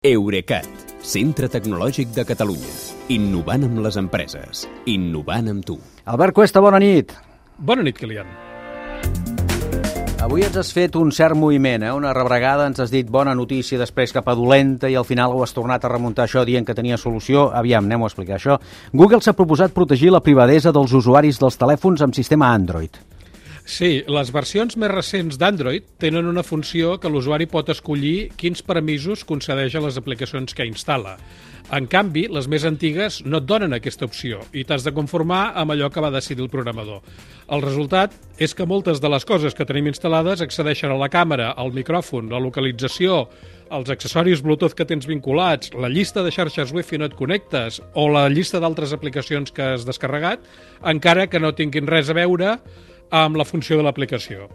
Eurecat, 0.00 0.64
centre 1.04 1.44
tecnològic 1.52 2.14
de 2.16 2.22
Catalunya. 2.24 2.70
Innovant 3.12 3.66
amb 3.66 3.82
les 3.84 3.98
empreses. 4.00 4.62
Innovant 4.88 5.50
amb 5.52 5.66
tu. 5.68 5.76
Albert 6.08 6.32
Cuesta, 6.38 6.62
bona 6.64 6.78
nit. 6.80 7.12
Bona 7.58 7.84
nit, 7.84 7.98
Kilian. 8.00 8.30
Avui 10.24 10.46
ens 10.46 10.56
has 10.56 10.72
fet 10.72 10.96
un 10.96 11.12
cert 11.12 11.36
moviment, 11.36 11.84
eh? 11.84 11.92
una 11.92 12.14
rebregada, 12.16 12.70
ens 12.72 12.80
has 12.80 12.88
dit 12.88 13.12
bona 13.12 13.36
notícia, 13.36 13.76
després 13.76 14.16
cap 14.16 14.32
a 14.32 14.38
dolenta, 14.40 14.88
i 14.88 14.96
al 14.96 15.04
final 15.04 15.36
ho 15.36 15.44
has 15.44 15.52
tornat 15.52 15.84
a 15.84 15.92
remuntar 15.92 16.24
això 16.24 16.46
dient 16.48 16.64
que 16.64 16.78
tenia 16.80 16.96
solució. 16.96 17.50
Aviam, 17.52 17.84
anem 17.84 18.00
a 18.00 18.08
explicar 18.08 18.38
això. 18.40 18.56
Google 18.96 19.20
s'ha 19.20 19.36
proposat 19.36 19.76
protegir 19.76 20.16
la 20.16 20.24
privadesa 20.24 20.72
dels 20.72 20.96
usuaris 20.96 21.44
dels 21.44 21.60
telèfons 21.60 22.00
amb 22.00 22.16
sistema 22.16 22.54
Android. 22.56 22.96
Sí, 23.64 24.02
les 24.08 24.30
versions 24.32 24.76
més 24.80 24.90
recents 24.90 25.36
d'Android 25.38 25.84
tenen 26.00 26.26
una 26.26 26.42
funció 26.42 26.96
que 27.00 27.10
l'usuari 27.12 27.46
pot 27.46 27.68
escollir 27.70 28.30
quins 28.40 28.64
permisos 28.66 29.22
concedeix 29.28 29.76
a 29.76 29.84
les 29.84 29.98
aplicacions 30.00 30.56
que 30.56 30.66
instal·la. 30.66 31.16
En 31.70 31.86
canvi, 31.86 32.24
les 32.26 32.48
més 32.50 32.64
antigues 32.66 33.20
no 33.22 33.38
et 33.38 33.46
donen 33.46 33.76
aquesta 33.76 34.08
opció 34.08 34.40
i 34.50 34.64
t'has 34.66 34.82
de 34.82 34.90
conformar 34.96 35.52
amb 35.60 35.70
allò 35.70 35.86
que 35.92 36.02
va 36.02 36.10
decidir 36.10 36.42
el 36.42 36.50
programador. 36.50 36.98
El 37.46 37.62
resultat 37.62 38.16
és 38.42 38.56
que 38.58 38.66
moltes 38.66 38.98
de 38.98 39.12
les 39.12 39.26
coses 39.28 39.54
que 39.54 39.68
tenim 39.68 39.86
instal·lades 39.86 40.42
accedeixen 40.42 40.90
a 40.90 40.98
la 40.98 41.10
càmera, 41.12 41.52
al 41.54 41.70
micròfon, 41.76 42.32
la 42.32 42.42
localització, 42.42 43.22
els 43.70 43.90
accessoris 43.94 44.42
Bluetooth 44.42 44.74
que 44.74 44.88
tens 44.88 45.06
vinculats, 45.06 45.70
la 45.78 45.92
llista 45.92 46.24
de 46.26 46.34
xarxes 46.34 46.74
Wi-Fi 46.74 46.98
no 46.98 47.06
et 47.06 47.14
connectes 47.14 47.78
o 47.94 48.08
la 48.10 48.26
llista 48.32 48.58
d'altres 48.58 48.96
aplicacions 48.96 49.54
que 49.54 49.76
has 49.76 49.86
descarregat, 49.86 50.42
encara 50.82 51.28
que 51.30 51.38
no 51.38 51.54
tinguin 51.54 51.86
res 51.86 52.10
a 52.10 52.18
veure 52.18 52.56
amb 53.10 53.38
la 53.38 53.46
funció 53.46 53.78
de 53.78 53.86
l'aplicació. 53.86 54.48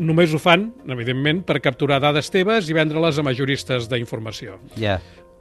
Només 0.00 0.32
ho 0.32 0.40
fan, 0.40 0.70
evidentment, 0.88 1.42
per 1.44 1.60
capturar 1.60 2.00
dades 2.00 2.32
teves 2.32 2.70
i 2.70 2.76
vendre-les 2.76 3.20
a 3.20 3.24
majoristes 3.26 3.88
d'informació. 3.90 4.58
Ja. 4.76 4.98
Yeah. 4.98 5.00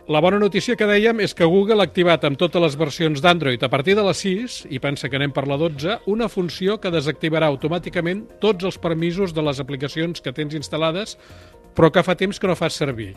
La 0.10 0.24
bona 0.26 0.40
notícia 0.42 0.74
que 0.74 0.88
dèiem 0.90 1.20
és 1.22 1.36
que 1.38 1.46
Google 1.46 1.84
ha 1.84 1.86
activat 1.86 2.24
amb 2.26 2.40
totes 2.42 2.64
les 2.64 2.76
versions 2.80 3.22
d'Android 3.22 3.62
a 3.62 3.70
partir 3.70 3.94
de 3.94 4.02
les 4.08 4.24
6, 4.26 4.56
i 4.74 4.80
pensa 4.82 5.06
que 5.06 5.20
anem 5.20 5.30
per 5.36 5.44
la 5.46 5.54
12, 5.62 6.00
una 6.10 6.26
funció 6.34 6.80
que 6.82 6.90
desactivarà 6.90 7.46
automàticament 7.46 8.24
tots 8.42 8.66
els 8.66 8.80
permisos 8.82 9.36
de 9.38 9.46
les 9.46 9.62
aplicacions 9.62 10.18
que 10.26 10.34
tens 10.34 10.58
instal·lades 10.58 11.14
però 11.78 11.92
que 11.94 12.04
fa 12.04 12.18
temps 12.18 12.40
que 12.40 12.50
no 12.50 12.58
fas 12.60 12.76
servir. 12.76 13.14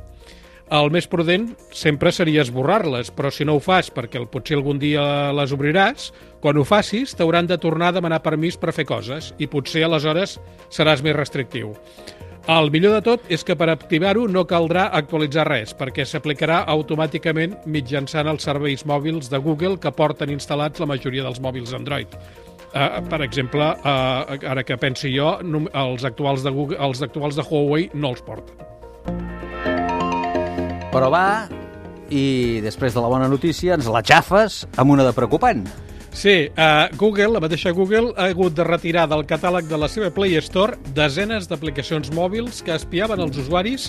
El 0.73 0.89
més 0.89 1.05
prudent 1.05 1.51
sempre 1.77 2.09
seria 2.17 2.41
esborrar-les, 2.41 3.11
però 3.13 3.29
si 3.29 3.45
no 3.45 3.59
ho 3.59 3.61
fas 3.61 3.91
perquè 3.93 4.23
potser 4.33 4.57
algun 4.57 4.79
dia 4.81 5.03
les 5.37 5.53
obriràs, 5.53 6.07
quan 6.41 6.57
ho 6.57 6.65
facis 6.65 7.13
t'hauran 7.19 7.51
de 7.51 7.59
tornar 7.61 7.91
a 7.93 7.97
demanar 7.99 8.23
permís 8.25 8.57
per 8.57 8.73
fer 8.73 8.87
coses 8.89 9.35
i 9.37 9.51
potser 9.53 9.85
aleshores 9.85 10.39
seràs 10.73 11.05
més 11.05 11.19
restrictiu. 11.19 11.75
El 12.49 12.73
millor 12.75 12.97
de 12.97 13.03
tot 13.05 13.29
és 13.29 13.45
que 13.45 13.55
per 13.55 13.69
activar-ho 13.69 14.25
no 14.33 14.47
caldrà 14.49 14.87
actualitzar 14.97 15.45
res, 15.51 15.77
perquè 15.77 16.09
s'aplicarà 16.09 16.63
automàticament 16.73 17.61
mitjançant 17.69 18.33
els 18.33 18.49
serveis 18.49 18.87
mòbils 18.89 19.29
de 19.29 19.45
Google 19.45 19.77
que 19.77 19.93
porten 19.93 20.33
instal·lats 20.33 20.81
la 20.81 20.89
majoria 20.89 21.29
dels 21.29 21.45
mòbils 21.45 21.77
Android. 21.77 22.17
Uh, 22.73 23.05
per 23.13 23.21
exemple, 23.21 23.69
uh, 23.85 24.41
ara 24.49 24.65
que 24.65 24.81
pensi 24.81 25.13
jo, 25.13 25.37
els 25.85 26.09
actuals 26.09 26.43
de 26.43 26.57
Google, 26.57 26.81
els 26.81 27.05
actuals 27.05 27.37
de 27.37 27.45
Huawei 27.45 27.91
no 27.93 28.17
els 28.17 28.25
porten. 28.25 28.62
Però 30.93 31.09
va, 31.09 31.49
i 32.13 32.61
després 32.61 32.93
de 32.93 33.01
la 33.01 33.09
bona 33.09 33.31
notícia 33.33 33.79
ens 33.79 33.89
la 33.89 34.03
xafes 34.05 34.63
amb 34.77 34.93
una 34.93 35.07
de 35.07 35.15
preocupant. 35.17 35.65
Sí, 36.13 36.51
uh, 36.53 36.93
Google, 37.01 37.31
la 37.33 37.41
mateixa 37.41 37.73
Google, 37.73 38.13
ha 38.21 38.29
hagut 38.29 38.53
de 38.53 38.67
retirar 38.69 39.07
del 39.09 39.25
catàleg 39.25 39.65
de 39.71 39.79
la 39.81 39.89
seva 39.89 40.11
Play 40.13 40.37
Store 40.45 40.77
desenes 40.93 41.49
d'aplicacions 41.49 42.13
mòbils 42.13 42.61
que 42.67 42.77
espiaven 42.77 43.23
els 43.25 43.41
usuaris 43.41 43.89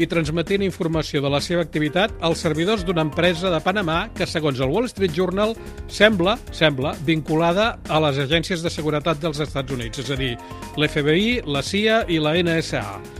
i 0.00 0.08
transmetien 0.10 0.64
informació 0.66 1.22
de 1.22 1.30
la 1.30 1.38
seva 1.44 1.62
activitat 1.62 2.10
als 2.26 2.42
servidors 2.42 2.82
d'una 2.88 3.04
empresa 3.06 3.52
de 3.54 3.62
Panamà 3.62 4.00
que, 4.16 4.26
segons 4.26 4.58
el 4.58 4.74
Wall 4.74 4.90
Street 4.90 5.14
Journal, 5.14 5.54
sembla, 5.86 6.38
sembla 6.50 6.96
vinculada 7.06 7.76
a 7.86 8.02
les 8.08 8.18
agències 8.26 8.66
de 8.66 8.74
seguretat 8.74 9.22
dels 9.22 9.38
Estats 9.46 9.78
Units, 9.78 10.02
és 10.02 10.10
a 10.10 10.18
dir, 10.18 10.34
l'FBI, 10.74 11.42
la 11.46 11.62
CIA 11.62 12.02
i 12.10 12.18
la 12.18 12.34
NSA. 12.42 13.19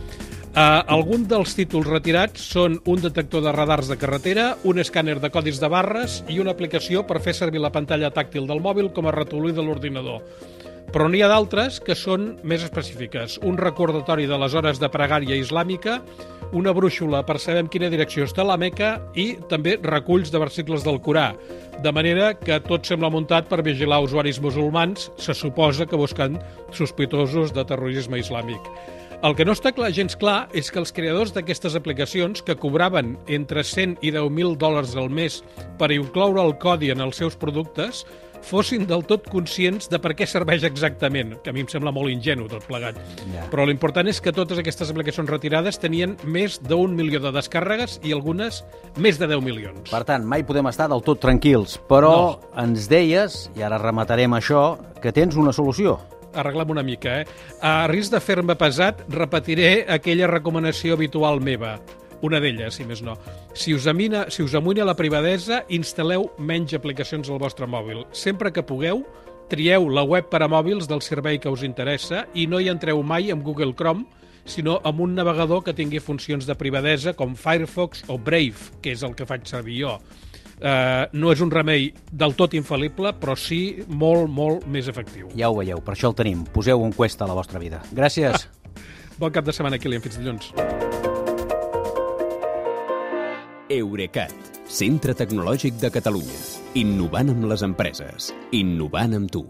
Uh, 0.51 0.83
alguns 0.91 1.29
dels 1.31 1.53
títols 1.55 1.87
retirats 1.87 2.43
són 2.51 2.73
un 2.91 2.99
detector 2.99 3.39
de 3.45 3.53
radars 3.55 3.87
de 3.87 3.95
carretera, 3.95 4.49
un 4.67 4.83
escàner 4.83 5.15
de 5.23 5.29
codis 5.31 5.61
de 5.63 5.69
barres 5.71 6.17
i 6.27 6.41
una 6.43 6.51
aplicació 6.51 7.05
per 7.07 7.21
fer 7.23 7.31
servir 7.37 7.61
la 7.63 7.71
pantalla 7.71 8.09
tàctil 8.11 8.49
del 8.49 8.59
mòbil 8.59 8.89
com 8.91 9.07
a 9.07 9.13
ratolí 9.15 9.55
de 9.55 9.63
l'ordinador. 9.63 10.19
Però 10.91 11.07
n'hi 11.07 11.23
ha 11.23 11.31
d'altres 11.31 11.79
que 11.79 11.95
són 11.95 12.33
més 12.43 12.65
específiques. 12.67 13.37
Un 13.47 13.55
recordatori 13.55 14.27
de 14.27 14.43
les 14.43 14.51
hores 14.59 14.83
de 14.83 14.91
pregària 14.91 15.39
islàmica, 15.39 16.01
una 16.51 16.75
brúixola 16.75 17.23
per 17.23 17.39
saber 17.39 17.63
en 17.63 17.71
quina 17.71 17.87
direcció 17.87 18.27
està 18.27 18.43
la 18.43 18.59
Meca 18.59 18.97
i 19.15 19.37
també 19.47 19.77
reculls 19.79 20.35
de 20.35 20.41
versicles 20.43 20.83
del 20.83 20.99
Corà. 20.99 21.29
De 21.79 21.95
manera 21.95 22.33
que 22.35 22.59
tot 22.67 22.83
sembla 22.83 23.13
muntat 23.13 23.47
per 23.47 23.63
vigilar 23.63 24.03
usuaris 24.03 24.43
musulmans, 24.43 25.13
se 25.15 25.31
suposa 25.31 25.87
que 25.87 25.95
buscant 25.95 26.41
sospitosos 26.75 27.55
de 27.55 27.63
terrorisme 27.63 28.19
islàmic. 28.19 28.67
El 29.21 29.35
que 29.37 29.45
no 29.45 29.53
està 29.53 29.69
clar, 29.69 29.91
gens 29.93 30.15
clar 30.17 30.47
és 30.57 30.71
que 30.73 30.79
els 30.81 30.89
creadors 30.97 31.29
d'aquestes 31.35 31.75
aplicacions, 31.77 32.41
que 32.41 32.55
cobraven 32.57 33.11
entre 33.29 33.61
100 33.61 33.99
i 34.01 34.09
10.000 34.15 34.55
dòlars 34.57 34.95
al 34.97 35.11
mes 35.13 35.43
per 35.77 35.91
incloure 35.93 36.41
el 36.41 36.55
codi 36.57 36.89
en 36.89 37.03
els 37.05 37.19
seus 37.21 37.35
productes, 37.37 37.99
fossin 38.41 38.87
del 38.89 39.03
tot 39.05 39.27
conscients 39.29 39.91
de 39.91 39.99
per 40.01 40.15
què 40.17 40.25
serveix 40.25 40.65
exactament, 40.65 41.35
que 41.43 41.51
a 41.51 41.53
mi 41.53 41.61
em 41.61 41.69
sembla 41.69 41.93
molt 41.93 42.09
ingenu 42.09 42.47
tot 42.49 42.65
plegat. 42.65 42.97
Yeah. 43.27 43.45
Però 43.51 43.67
l'important 43.69 44.09
és 44.09 44.17
que 44.25 44.33
totes 44.33 44.57
aquestes 44.57 44.89
aplicacions 44.89 45.29
retirades 45.29 45.77
tenien 45.77 46.15
més 46.25 46.57
d'un 46.57 46.95
milió 46.97 47.21
de 47.21 47.29
descàrregues 47.35 47.99
i 48.01 48.15
algunes 48.17 48.63
més 48.97 49.21
de 49.21 49.29
10 49.29 49.43
milions. 49.45 49.91
Per 49.91 50.01
tant, 50.09 50.25
mai 50.25 50.41
podem 50.41 50.71
estar 50.71 50.89
del 50.89 51.05
tot 51.05 51.21
tranquils, 51.21 51.77
però 51.91 52.15
no. 52.17 52.55
ens 52.63 52.89
deies, 52.89 53.43
i 53.53 53.61
ara 53.69 53.77
rematarem 53.77 54.33
això, 54.39 54.71
que 54.97 55.13
tens 55.13 55.37
una 55.37 55.53
solució 55.53 55.99
arreglam 56.35 56.71
una 56.73 56.83
mica, 56.83 57.21
eh? 57.21 57.25
A 57.61 57.87
risc 57.91 58.13
de 58.13 58.21
fer-me 58.23 58.55
pesat, 58.59 59.03
repetiré 59.09 59.85
aquella 59.89 60.29
recomanació 60.31 60.95
habitual 60.97 61.41
meva, 61.41 61.77
una 62.21 62.39
d'elles, 62.39 62.75
si 62.77 62.85
més 62.85 63.01
no. 63.01 63.17
Si 63.57 63.73
us, 63.73 63.87
amina, 63.89 64.27
si 64.29 64.43
us 64.45 64.55
amuina 64.57 64.85
la 64.85 64.95
privadesa, 64.97 65.63
instal·leu 65.73 66.29
menys 66.37 66.75
aplicacions 66.77 67.29
al 67.29 67.41
vostre 67.41 67.67
mòbil. 67.67 68.05
Sempre 68.13 68.53
que 68.53 68.65
pugueu, 68.65 69.03
trieu 69.51 69.89
la 69.89 70.05
web 70.07 70.29
per 70.31 70.43
a 70.45 70.49
mòbils 70.51 70.87
del 70.87 71.01
servei 71.03 71.41
que 71.41 71.51
us 71.51 71.65
interessa 71.67 72.25
i 72.33 72.47
no 72.47 72.61
hi 72.61 72.69
entreu 72.71 73.01
mai 73.03 73.33
amb 73.33 73.43
Google 73.43 73.73
Chrome, 73.75 74.05
sinó 74.45 74.79
amb 74.87 75.01
un 75.03 75.13
navegador 75.17 75.63
que 75.65 75.75
tingui 75.77 75.99
funcions 76.01 76.47
de 76.47 76.55
privadesa 76.57 77.13
com 77.13 77.35
Firefox 77.35 78.05
o 78.09 78.17
Brave, 78.17 78.79
que 78.81 78.93
és 78.95 79.03
el 79.03 79.15
que 79.17 79.27
faig 79.27 79.45
servir 79.49 79.81
jo. 79.83 79.97
Uh, 80.61 81.07
no 81.17 81.31
és 81.33 81.41
un 81.41 81.49
remei 81.49 81.87
del 82.13 82.35
tot 82.37 82.53
infal·lible, 82.53 83.15
però 83.17 83.33
sí 83.33 83.81
molt, 83.89 84.29
molt 84.29 84.67
més 84.69 84.89
efectiu. 84.91 85.31
Ja 85.37 85.49
ho 85.49 85.57
veieu, 85.57 85.81
per 85.81 85.95
això 85.95 86.11
el 86.11 86.17
tenim. 86.19 86.43
Poseu 86.53 86.83
un 86.85 86.93
cuesta 86.93 87.25
a 87.25 87.31
la 87.31 87.37
vostra 87.37 87.61
vida. 87.61 87.81
Gràcies. 87.97 88.45
bon 89.21 89.33
cap 89.33 89.47
de 89.47 89.55
setmana, 89.57 89.81
Kilian. 89.81 90.05
Fins 90.05 90.19
dilluns. 90.21 90.51
Eurecat, 93.71 94.35
centre 94.67 95.15
tecnològic 95.17 95.79
de 95.81 95.89
Catalunya. 95.95 96.37
Innovant 96.77 97.33
amb 97.33 97.49
les 97.49 97.65
empreses. 97.65 98.29
Innovant 98.53 99.17
amb 99.17 99.33
tu. 99.33 99.47